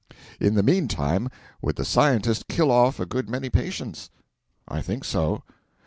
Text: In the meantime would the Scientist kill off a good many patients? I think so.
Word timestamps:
In 0.39 0.55
the 0.55 0.63
meantime 0.63 1.29
would 1.61 1.75
the 1.75 1.85
Scientist 1.85 2.47
kill 2.47 2.71
off 2.71 2.99
a 2.99 3.05
good 3.05 3.29
many 3.29 3.51
patients? 3.51 4.09
I 4.67 4.81
think 4.81 5.03
so. 5.03 5.43